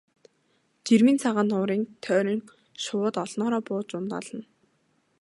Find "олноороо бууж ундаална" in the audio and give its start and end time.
3.23-4.41